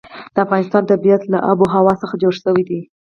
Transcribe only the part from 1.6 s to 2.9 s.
وهوا څخه جوړ شوی دی.